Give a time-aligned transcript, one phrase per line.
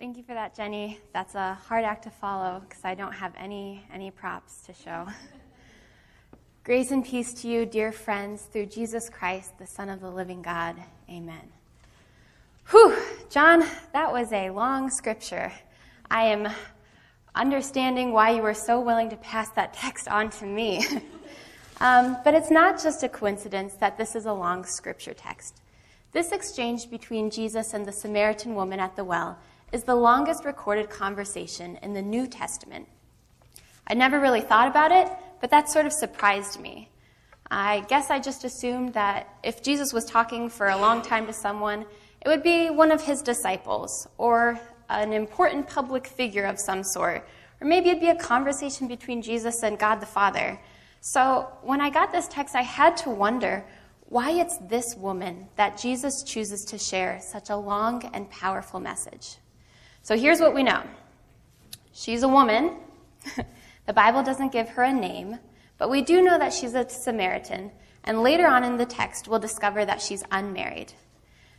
[0.00, 0.98] Thank you for that, Jenny.
[1.12, 5.06] That's a hard act to follow because I don't have any, any props to show.
[6.64, 10.40] Grace and peace to you, dear friends, through Jesus Christ, the Son of the living
[10.40, 10.76] God.
[11.10, 11.52] Amen.
[12.70, 12.96] Whew,
[13.28, 15.52] John, that was a long scripture.
[16.10, 16.48] I am
[17.34, 20.82] understanding why you were so willing to pass that text on to me.
[21.82, 25.60] um, but it's not just a coincidence that this is a long scripture text.
[26.12, 29.38] This exchange between Jesus and the Samaritan woman at the well
[29.72, 32.88] is the longest recorded conversation in the New Testament.
[33.86, 35.08] I never really thought about it,
[35.40, 36.88] but that sort of surprised me.
[37.50, 41.32] I guess I just assumed that if Jesus was talking for a long time to
[41.32, 41.84] someone,
[42.20, 47.26] it would be one of his disciples or an important public figure of some sort,
[47.60, 50.60] or maybe it'd be a conversation between Jesus and God the Father.
[51.00, 53.64] So when I got this text, I had to wonder
[54.06, 59.36] why it's this woman that Jesus chooses to share such a long and powerful message.
[60.02, 60.82] So here's what we know
[61.92, 62.76] she's a woman.
[63.86, 65.38] the Bible doesn't give her a name,
[65.78, 67.70] but we do know that she's a Samaritan,
[68.04, 70.92] and later on in the text, we'll discover that she's unmarried.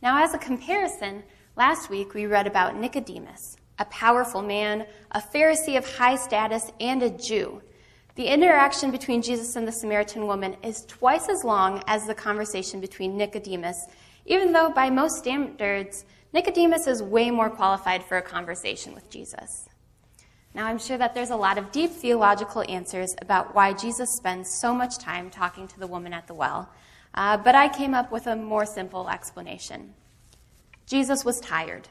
[0.00, 1.22] Now, as a comparison,
[1.56, 7.02] last week we read about Nicodemus, a powerful man, a Pharisee of high status, and
[7.02, 7.62] a Jew.
[8.14, 12.80] The interaction between Jesus and the Samaritan woman is twice as long as the conversation
[12.80, 13.86] between Nicodemus,
[14.26, 19.68] even though by most standards, Nicodemus is way more qualified for a conversation with Jesus.
[20.54, 24.50] Now, I'm sure that there's a lot of deep theological answers about why Jesus spends
[24.50, 26.70] so much time talking to the woman at the well,
[27.14, 29.94] uh, but I came up with a more simple explanation.
[30.86, 31.88] Jesus was tired.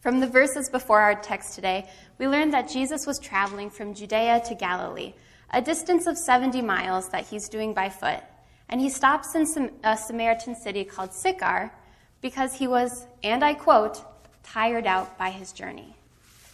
[0.00, 4.42] From the verses before our text today, we learned that Jesus was traveling from Judea
[4.46, 5.14] to Galilee,
[5.52, 8.22] a distance of 70 miles that he's doing by foot,
[8.68, 11.72] and he stops in a Samaritan city called Sychar
[12.20, 14.02] because he was, and I quote,
[14.42, 15.94] tired out by his journey.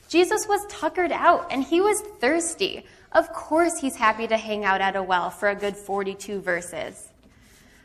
[0.08, 2.84] Jesus was tuckered out and he was thirsty.
[3.12, 7.08] Of course, he's happy to hang out at a well for a good 42 verses.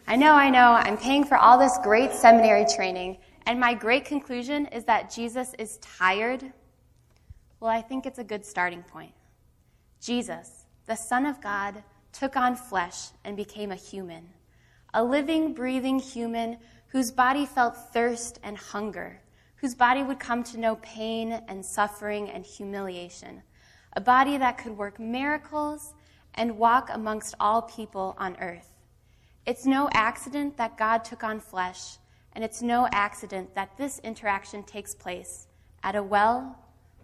[0.08, 4.06] I know, I know, I'm paying for all this great seminary training, and my great
[4.06, 6.44] conclusion is that Jesus is tired.
[7.60, 9.12] Well, I think it's a good starting point.
[10.02, 14.28] Jesus, the Son of God, took on flesh and became a human,
[14.96, 16.58] a living, breathing human
[16.90, 19.22] whose body felt thirst and hunger,
[19.56, 23.42] whose body would come to know pain and suffering and humiliation,
[23.94, 25.94] a body that could work miracles
[26.36, 28.74] and walk amongst all people on earth.
[29.46, 31.98] It's no accident that God took on flesh,
[32.34, 35.48] and it's no accident that this interaction takes place
[35.84, 36.58] at a well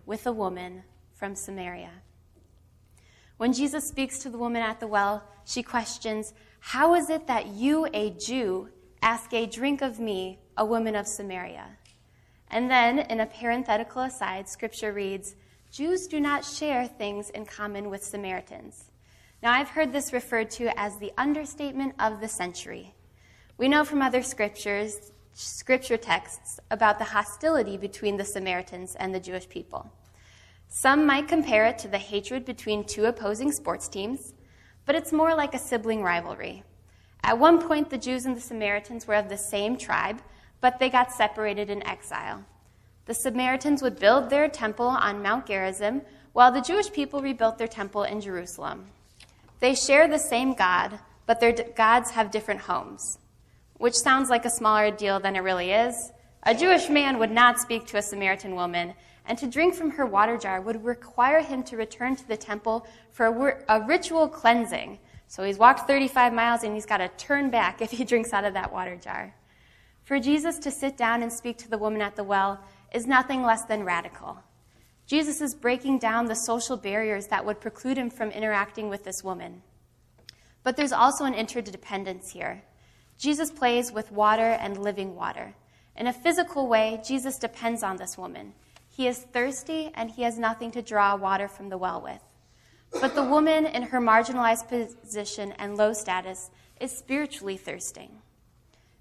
[0.05, 1.91] with a woman from Samaria.
[3.37, 7.47] When Jesus speaks to the woman at the well, she questions, How is it that
[7.47, 8.69] you, a Jew,
[9.05, 11.77] Ask a drink of me, a woman of Samaria.
[12.49, 15.35] And then, in a parenthetical aside, scripture reads,
[15.71, 18.85] Jews do not share things in common with Samaritans.
[19.43, 22.95] Now, I've heard this referred to as the understatement of the century.
[23.59, 29.19] We know from other scriptures, scripture texts, about the hostility between the Samaritans and the
[29.19, 29.87] Jewish people.
[30.67, 34.33] Some might compare it to the hatred between two opposing sports teams,
[34.87, 36.63] but it's more like a sibling rivalry.
[37.25, 40.21] At one point, the Jews and the Samaritans were of the same tribe,
[40.61, 42.45] but they got separated in exile.
[43.07, 46.03] The Samaritans would build their temple on Mount Gerizim,
[46.33, 48.85] while the Jewish people rebuilt their temple in Jerusalem.
[49.59, 53.17] They share the same God, but their gods have different homes,
[53.77, 56.11] which sounds like a smaller deal than it really is.
[56.43, 58.93] A Jewish man would not speak to a Samaritan woman,
[59.25, 62.85] and to drink from her water jar would require him to return to the temple
[63.11, 67.49] for a, a ritual cleansing, so he's walked 35 miles and he's got to turn
[67.49, 69.33] back if he drinks out of that water jar.
[70.03, 72.59] For Jesus to sit down and speak to the woman at the well
[72.93, 74.37] is nothing less than radical.
[75.07, 79.23] Jesus is breaking down the social barriers that would preclude him from interacting with this
[79.23, 79.61] woman.
[80.63, 82.63] But there's also an interdependence here.
[83.17, 85.53] Jesus plays with water and living water.
[85.95, 88.53] In a physical way, Jesus depends on this woman.
[88.89, 92.21] He is thirsty and he has nothing to draw water from the well with.
[93.01, 96.49] But the woman, in her marginalized position and low status,
[96.79, 98.21] is spiritually thirsting.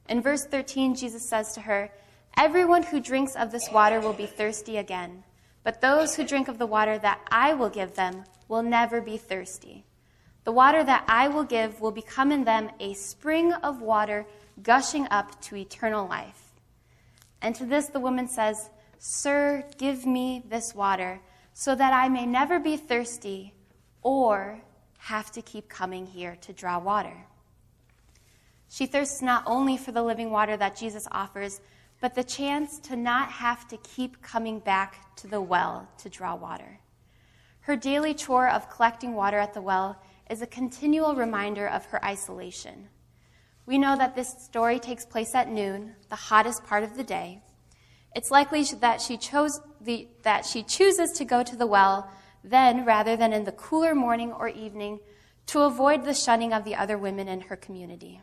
[0.08, 1.90] In verse 13, Jesus says to her,
[2.36, 5.22] Everyone who drinks of this water will be thirsty again,
[5.62, 9.16] but those who drink of the water that I will give them will never be
[9.16, 9.84] thirsty.
[10.42, 14.26] The water that I will give will become in them a spring of water
[14.62, 16.52] gushing up to eternal life.
[17.40, 21.20] And to this the woman says, Sir, give me this water,
[21.52, 23.54] so that I may never be thirsty
[24.04, 24.60] or
[24.98, 27.26] have to keep coming here to draw water.
[28.68, 31.60] She thirsts not only for the living water that Jesus offers,
[32.00, 36.34] but the chance to not have to keep coming back to the well to draw
[36.34, 36.78] water.
[37.60, 42.04] Her daily chore of collecting water at the well is a continual reminder of her
[42.04, 42.88] isolation.
[43.66, 47.42] We know that this story takes place at noon, the hottest part of the day.
[48.14, 52.10] It's likely that she, chose the, that she chooses to go to the well
[52.44, 55.00] then rather than in the cooler morning or evening
[55.46, 58.20] to avoid the shunning of the other women in her community.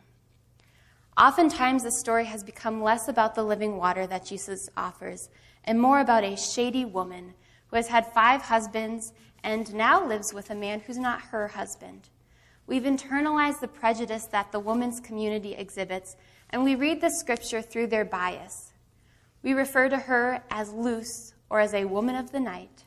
[1.18, 5.28] Oftentimes, the story has become less about the living water that Jesus offers
[5.64, 7.34] and more about a shady woman
[7.66, 9.12] who has had five husbands
[9.44, 12.08] and now lives with a man who's not her husband.
[12.66, 16.16] We've internalized the prejudice that the woman's community exhibits,
[16.50, 18.72] and we read the scripture through their bias.
[19.42, 22.84] We refer to her as loose or as a woman of the night.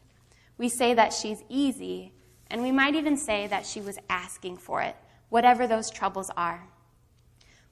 [0.57, 2.13] We say that she's easy,
[2.49, 4.95] and we might even say that she was asking for it,
[5.29, 6.67] whatever those troubles are.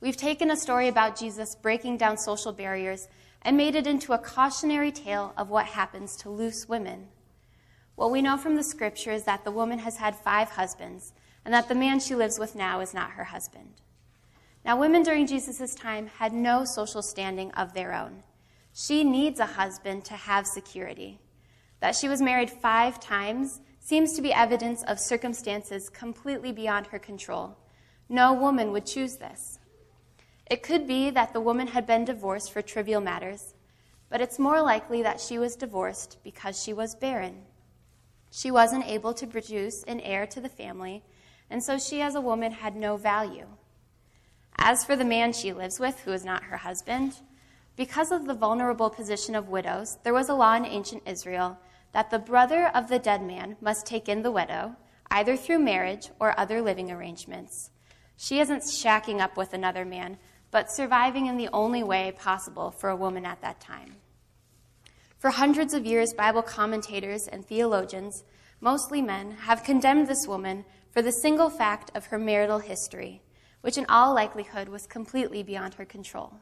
[0.02, 3.08] We've taken a story about Jesus breaking down social barriers
[3.42, 7.08] and made it into a cautionary tale of what happens to loose women.
[7.96, 11.14] What we know from the scripture is that the woman has had five husbands,
[11.46, 13.82] and that the man she lives with now is not her husband.
[14.66, 18.24] Now, women during Jesus' time had no social standing of their own.
[18.74, 21.20] She needs a husband to have security.
[21.84, 26.98] That she was married five times seems to be evidence of circumstances completely beyond her
[26.98, 27.58] control.
[28.08, 29.60] No woman would choose this.
[30.50, 33.54] It could be that the woman had been divorced for trivial matters,
[34.10, 37.42] but it's more likely that she was divorced because she was barren.
[38.32, 41.04] She wasn't able to produce an heir to the family,
[41.50, 43.48] and so she as a woman had no value.
[44.58, 47.16] As for the man she lives with, who is not her husband,
[47.76, 51.58] because of the vulnerable position of widows, there was a law in ancient Israel
[51.94, 54.76] that the brother of the dead man must take in the widow,
[55.10, 57.70] either through marriage or other living arrangements.
[58.18, 60.18] She isn't shacking up with another man,
[60.52, 63.96] but surviving in the only way possible for a woman at that time.
[65.18, 68.24] For hundreds of years, Bible commentators and theologians,
[68.60, 73.22] mostly men, have condemned this woman for the single fact of her marital history,
[73.62, 76.34] which in all likelihood was completely beyond her control.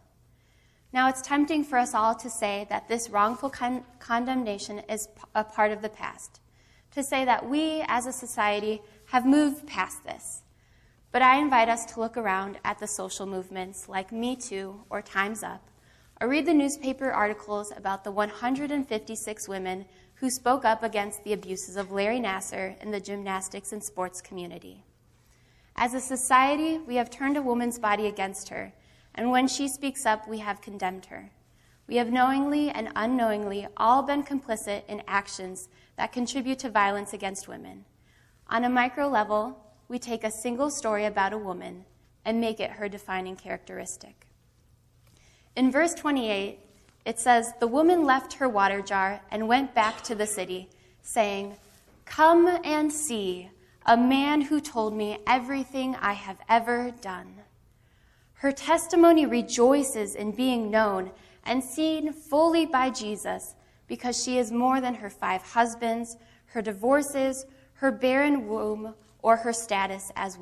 [0.94, 5.44] Now, it's tempting for us all to say that this wrongful con- condemnation is a
[5.44, 6.42] part of the past,
[6.92, 10.42] to say that we as a society have moved past this.
[11.12, 15.02] But I invite us to look around at the social movements like Me Too or
[15.02, 15.62] Time's Up
[16.22, 19.86] or read the newspaper articles about the 156 women
[20.16, 24.84] who spoke up against the abuses of Larry Nassar in the gymnastics and sports community.
[25.76, 28.72] As a society, we have turned a woman's body against her,
[29.16, 31.32] and when she speaks up, we have condemned her.
[31.88, 35.68] We have knowingly and unknowingly all been complicit in actions
[35.98, 37.86] that contribute to violence against women.
[38.50, 41.86] On a micro level, we take a single story about a woman
[42.24, 44.28] and make it her defining characteristic.
[45.56, 46.60] In verse 28,
[47.06, 50.70] it says, The woman left her water jar and went back to the city,
[51.02, 51.56] saying,
[52.06, 53.50] Come and see
[53.86, 57.36] a man who told me everything I have ever done.
[58.42, 61.12] Her testimony rejoices in being known
[61.46, 63.54] and seen fully by Jesus
[63.86, 66.18] because she is more than her five husbands,
[66.48, 70.40] her divorces, her barren womb, or her status as,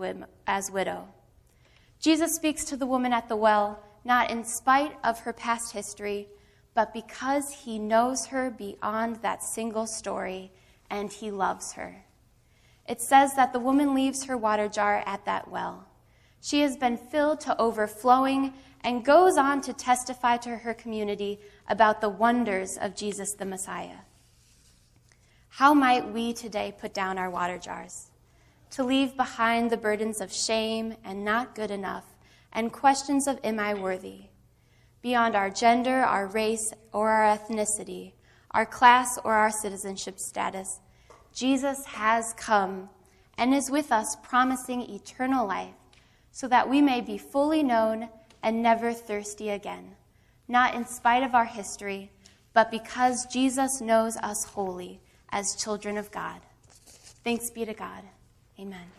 [0.47, 1.09] as widow.
[1.99, 6.29] Jesus speaks to the woman at the well not in spite of her past history,
[6.73, 10.53] but because he knows her beyond that single story
[10.89, 12.05] and he loves her.
[12.87, 15.88] It says that the woman leaves her water jar at that well.
[16.41, 22.01] She has been filled to overflowing and goes on to testify to her community about
[22.01, 23.97] the wonders of Jesus the Messiah.
[25.49, 28.11] How might we today put down our water jars?
[28.71, 32.05] To leave behind the burdens of shame and not good enough
[32.53, 34.25] and questions of am I worthy?
[35.01, 38.13] Beyond our gender, our race, or our ethnicity,
[38.51, 40.79] our class, or our citizenship status,
[41.33, 42.89] Jesus has come
[43.37, 45.73] and is with us, promising eternal life,
[46.31, 48.09] so that we may be fully known
[48.41, 49.95] and never thirsty again,
[50.47, 52.11] not in spite of our history,
[52.53, 56.41] but because Jesus knows us wholly as children of God.
[57.23, 58.03] Thanks be to God.
[58.59, 58.98] Amen.